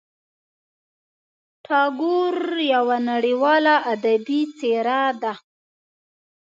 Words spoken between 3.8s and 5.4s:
ادبي څېره ده.